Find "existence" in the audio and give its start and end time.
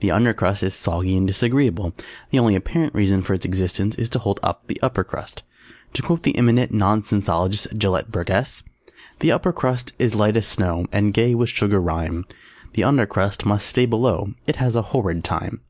3.44-3.96